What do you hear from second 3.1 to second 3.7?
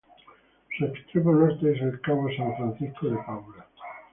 Paula.